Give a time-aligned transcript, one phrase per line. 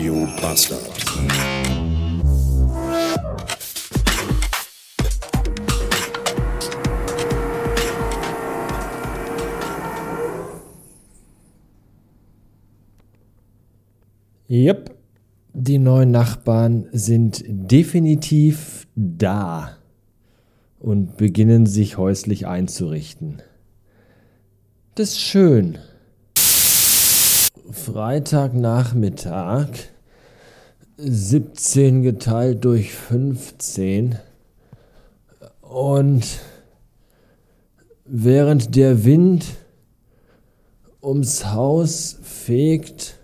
[0.00, 0.80] Radio Bastard.
[14.48, 14.96] Yep,
[15.52, 19.76] die neuen Nachbarn sind definitiv da
[20.78, 23.42] und beginnen sich häuslich einzurichten.
[24.94, 25.76] Das ist schön.
[27.92, 29.66] Freitagnachmittag,
[30.96, 34.16] 17 geteilt durch 15
[35.60, 36.24] und
[38.04, 39.44] während der Wind
[41.02, 43.16] ums Haus fegt,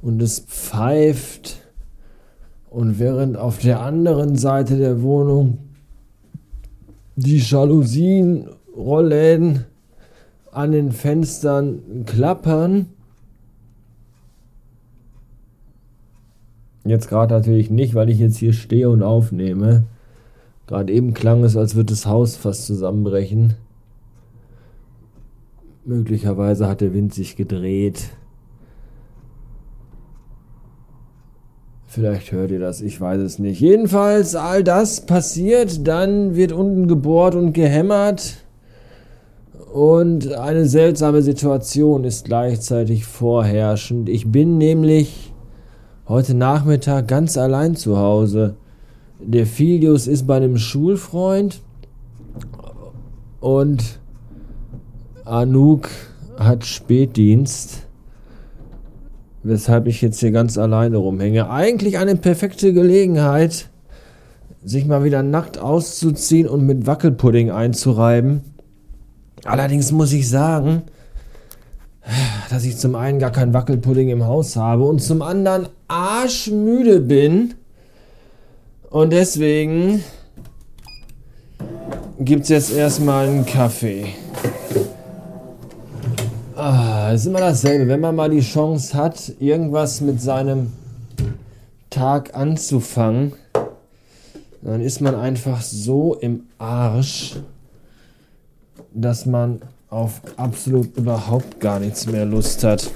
[0.00, 1.56] und es pfeift
[2.70, 5.58] und während auf der anderen Seite der Wohnung
[7.16, 9.64] die Jalousien, Rollläden
[10.52, 12.86] an den Fenstern klappern.
[16.84, 19.84] Jetzt gerade natürlich nicht, weil ich jetzt hier stehe und aufnehme.
[20.66, 23.54] Gerade eben klang es, als würde das Haus fast zusammenbrechen.
[25.84, 28.10] Möglicherweise hat der Wind sich gedreht.
[31.86, 33.60] Vielleicht hört ihr das, ich weiß es nicht.
[33.60, 38.44] Jedenfalls, all das passiert, dann wird unten gebohrt und gehämmert.
[39.72, 44.10] Und eine seltsame Situation ist gleichzeitig vorherrschend.
[44.10, 45.32] Ich bin nämlich
[46.08, 48.56] heute Nachmittag ganz allein zu Hause.
[49.20, 51.60] Der Filius ist bei einem Schulfreund
[53.40, 53.98] und
[55.24, 55.88] Anouk
[56.38, 57.88] hat Spätdienst
[59.42, 61.50] weshalb ich jetzt hier ganz alleine rumhänge.
[61.50, 63.68] Eigentlich eine perfekte Gelegenheit,
[64.64, 68.42] sich mal wieder nackt auszuziehen und mit Wackelpudding einzureiben.
[69.44, 70.82] Allerdings muss ich sagen,
[72.48, 77.54] dass ich zum einen gar kein Wackelpudding im Haus habe und zum anderen arschmüde bin.
[78.90, 80.02] Und deswegen
[82.18, 84.06] gibt es jetzt erstmal einen Kaffee.
[86.56, 87.86] Ah, ist immer dasselbe.
[87.86, 90.72] Wenn man mal die Chance hat, irgendwas mit seinem
[91.90, 93.34] Tag anzufangen,
[94.62, 97.36] dann ist man einfach so im Arsch,
[98.92, 99.60] dass man
[99.90, 102.90] auf absolut überhaupt gar nichts mehr Lust hat.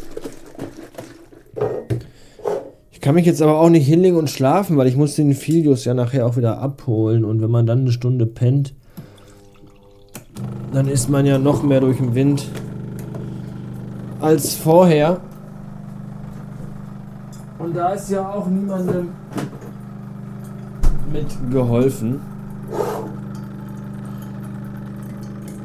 [2.91, 5.85] Ich kann mich jetzt aber auch nicht hinlegen und schlafen, weil ich muss den Filius
[5.85, 8.75] ja nachher auch wieder abholen und wenn man dann eine Stunde pennt,
[10.73, 12.47] dann ist man ja noch mehr durch den Wind
[14.21, 15.21] als vorher.
[17.59, 19.09] Und da ist ja auch niemandem
[21.13, 22.21] mitgeholfen.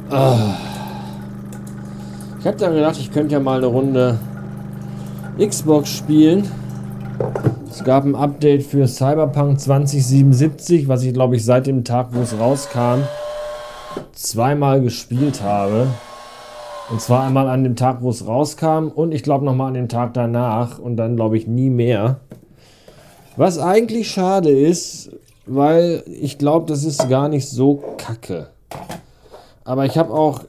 [0.09, 0.66] Ah.
[2.47, 4.18] Habe dann gedacht, ich könnte ja mal eine Runde
[5.38, 6.50] Xbox spielen.
[7.69, 12.22] Es gab ein Update für Cyberpunk 2077, was ich glaube ich seit dem Tag, wo
[12.22, 13.02] es rauskam,
[14.13, 15.88] zweimal gespielt habe.
[16.90, 19.90] Und zwar einmal an dem Tag, wo es rauskam und ich glaube nochmal an dem
[19.90, 22.22] Tag danach und dann glaube ich nie mehr.
[23.35, 25.12] Was eigentlich schade ist,
[25.46, 28.47] weil ich glaube, das ist gar nicht so kacke.
[29.66, 30.46] Aber ich habe auch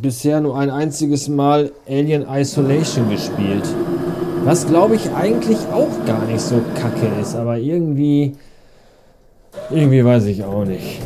[0.00, 3.64] bisher nur ein einziges Mal Alien Isolation gespielt.
[4.44, 8.32] Was glaube ich eigentlich auch gar nicht so kacke ist, aber irgendwie.
[9.70, 11.00] Irgendwie weiß ich auch nicht.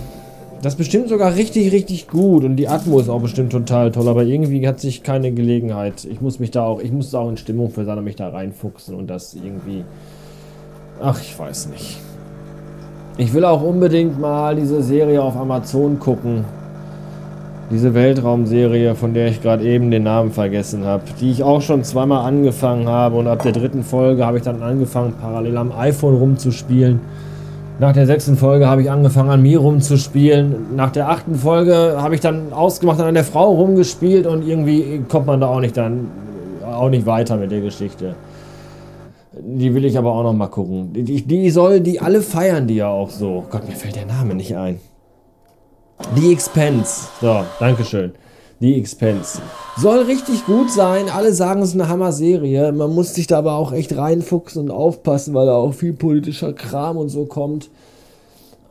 [0.62, 4.08] Das ist bestimmt sogar richtig, richtig gut und die Atmo ist auch bestimmt total toll,
[4.08, 6.06] aber irgendwie hat sich keine Gelegenheit.
[6.06, 8.16] Ich muss mich da auch, ich muss da auch in Stimmung für sein und mich
[8.16, 9.84] da reinfuchsen und das irgendwie.
[11.02, 11.98] Ach, ich weiß nicht.
[13.16, 16.44] Ich will auch unbedingt mal diese Serie auf Amazon gucken.
[17.70, 21.82] Diese Weltraumserie, von der ich gerade eben den Namen vergessen habe, die ich auch schon
[21.82, 26.14] zweimal angefangen habe und ab der dritten Folge habe ich dann angefangen, parallel am iPhone
[26.14, 27.00] rumzuspielen.
[27.80, 30.76] Nach der sechsten Folge habe ich angefangen, an mir rumzuspielen.
[30.76, 35.02] Nach der achten Folge habe ich dann ausgemacht und an der Frau rumgespielt und irgendwie
[35.08, 36.08] kommt man da auch nicht dann
[36.64, 38.14] auch nicht weiter mit der Geschichte.
[39.32, 40.92] Die will ich aber auch noch mal gucken.
[40.92, 43.44] Die, die soll, die alle feiern die ja auch so.
[43.50, 44.78] Gott, mir fällt der Name nicht ein.
[46.16, 47.08] Die Expense.
[47.20, 48.12] So, Dankeschön.
[48.60, 49.42] Die Expense.
[49.76, 51.08] Soll richtig gut sein.
[51.08, 52.70] Alle sagen, es ist eine Hammer-Serie.
[52.72, 56.52] Man muss sich da aber auch echt reinfuchsen und aufpassen, weil da auch viel politischer
[56.52, 57.68] Kram und so kommt.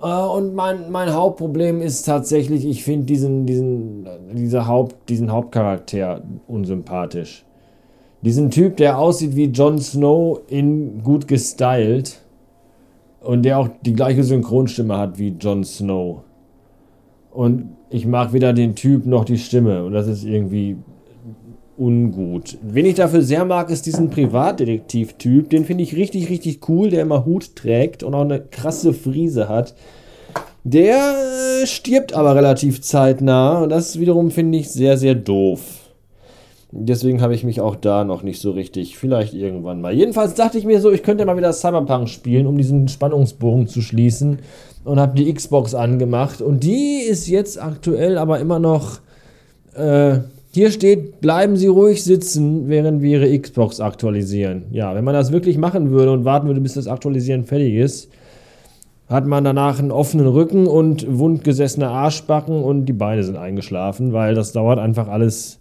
[0.02, 6.22] Äh, und mein, mein Hauptproblem ist tatsächlich, ich finde diesen, diesen, dieser Haupt, diesen Hauptcharakter
[6.48, 7.44] unsympathisch.
[8.22, 12.22] Diesen Typ, der aussieht wie Jon Snow in gut gestylt
[13.20, 16.22] und der auch die gleiche Synchronstimme hat wie Jon Snow.
[17.34, 19.84] Und ich mag weder den Typ noch die Stimme.
[19.84, 20.78] Und das ist irgendwie
[21.78, 22.58] ungut.
[22.62, 25.50] Wen ich dafür sehr mag, ist diesen Privatdetektiv-Typ.
[25.50, 29.50] Den finde ich richtig, richtig cool, der immer Hut trägt und auch eine krasse Frise
[29.50, 29.74] hat.
[30.64, 35.83] Der stirbt aber relativ zeitnah und das wiederum finde ich sehr, sehr doof.
[36.76, 39.94] Deswegen habe ich mich auch da noch nicht so richtig, vielleicht irgendwann mal.
[39.94, 43.82] Jedenfalls dachte ich mir so, ich könnte mal wieder Cyberpunk spielen, um diesen Spannungsbogen zu
[43.82, 44.40] schließen
[44.84, 49.02] und habe die Xbox angemacht und die ist jetzt aktuell aber immer noch
[49.76, 50.20] äh,
[50.52, 54.64] hier steht, bleiben Sie ruhig sitzen, während wir Ihre Xbox aktualisieren.
[54.72, 58.10] Ja, wenn man das wirklich machen würde und warten würde, bis das Aktualisieren fertig ist,
[59.08, 64.34] hat man danach einen offenen Rücken und wundgesessene Arschbacken und die Beine sind eingeschlafen, weil
[64.34, 65.60] das dauert einfach alles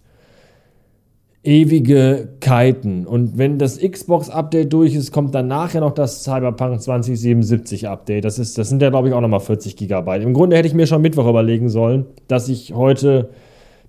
[1.43, 3.05] ewige Keiten.
[3.05, 8.23] Und wenn das Xbox-Update durch ist, kommt dann nachher noch das Cyberpunk 2077 Update.
[8.23, 10.23] Das, ist, das sind ja, glaube ich, auch nochmal 40 Gigabyte.
[10.23, 13.29] Im Grunde hätte ich mir schon Mittwoch überlegen sollen, dass ich heute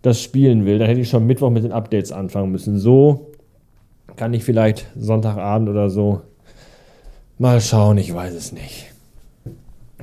[0.02, 2.78] das spielen will, dann hätte ich schon Mittwoch mit den Updates anfangen müssen.
[2.78, 3.30] So
[4.16, 6.20] kann ich vielleicht Sonntagabend oder so
[7.38, 8.86] mal schauen, ich weiß es nicht.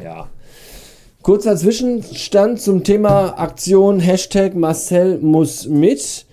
[0.03, 0.27] Ja.
[1.21, 6.25] Kurzer Zwischenstand zum Thema Aktion Hashtag Marcel muss mit.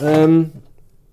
[0.00, 0.50] Ähm,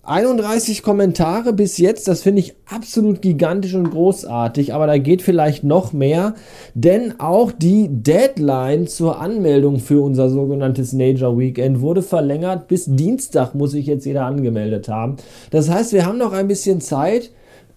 [0.10, 5.64] 31 Kommentare bis jetzt, das finde ich absolut gigantisch und großartig, aber da geht vielleicht
[5.64, 6.34] noch mehr,
[6.74, 12.68] denn auch die Deadline zur Anmeldung für unser sogenanntes Nature Weekend wurde verlängert.
[12.68, 15.18] Bis Dienstag muss sich jetzt jeder angemeldet haben.
[15.52, 17.30] Das heißt, wir haben noch ein bisschen Zeit.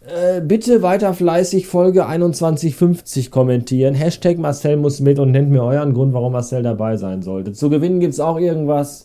[0.06, 3.94] Äh, bitte weiter fleißig Folge 2150 kommentieren.
[3.94, 7.52] Hashtag Marcel muss mit und nennt mir euren Grund, warum Marcel dabei sein sollte.
[7.52, 9.04] Zu gewinnen gibt es auch irgendwas.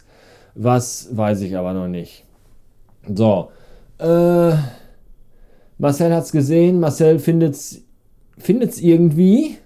[0.59, 2.25] Was weiß ich aber noch nicht.
[3.07, 3.49] So.
[3.99, 4.53] Äh,
[5.77, 6.79] Marcel hat es gesehen.
[6.79, 9.57] Marcel findet es irgendwie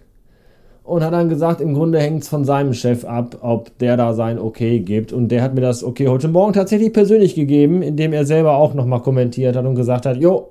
[0.83, 4.13] und hat dann gesagt, im Grunde hängt es von seinem Chef ab, ob der da
[4.13, 5.13] sein Okay gibt.
[5.13, 8.73] Und der hat mir das Okay heute Morgen tatsächlich persönlich gegeben, indem er selber auch
[8.73, 10.49] nochmal kommentiert hat und gesagt hat, jo,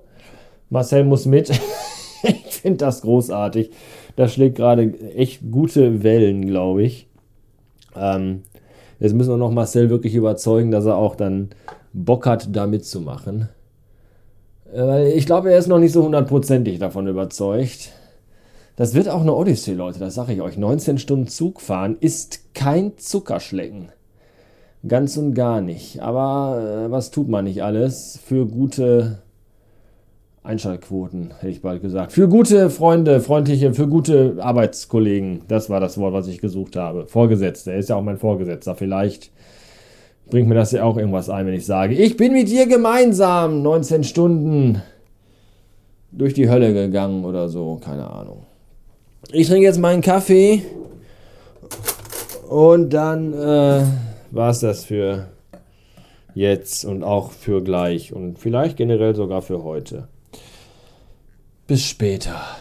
[0.71, 1.51] Marcel muss mit.
[2.23, 3.71] ich finde das großartig.
[4.17, 7.09] Das schlägt gerade echt gute Wellen, glaube ich.
[7.95, 8.43] Ähm,
[9.01, 11.51] jetzt müssen wir noch Marcel wirklich überzeugen, dass er auch dann
[11.93, 13.49] Bock hat, da mitzumachen.
[14.73, 17.91] Äh, ich glaube, er ist noch nicht so hundertprozentig davon überzeugt.
[18.77, 20.57] Das wird auch eine Odyssee, Leute, das sage ich euch.
[20.57, 23.89] 19 Stunden Zug fahren ist kein Zuckerschlecken.
[24.87, 26.01] Ganz und gar nicht.
[26.01, 29.19] Aber äh, was tut man nicht alles für gute
[30.43, 32.13] Einschaltquoten, hätte ich bald gesagt.
[32.13, 35.43] Für gute Freunde, freundliche, für gute Arbeitskollegen.
[35.49, 37.07] Das war das Wort, was ich gesucht habe.
[37.07, 37.73] Vorgesetzter.
[37.73, 38.75] Er ist ja auch mein Vorgesetzter.
[38.75, 39.31] Vielleicht
[40.31, 43.63] bringt mir das ja auch irgendwas ein, wenn ich sage, ich bin mit dir gemeinsam
[43.63, 44.83] 19 Stunden
[46.13, 48.45] durch die Hölle gegangen oder so, keine Ahnung.
[49.33, 50.63] Ich trinke jetzt meinen Kaffee
[52.49, 53.83] und dann äh,
[54.31, 55.27] war es das für
[56.35, 60.09] jetzt und auch für gleich und vielleicht generell sogar für heute.
[61.71, 62.57] Bis später.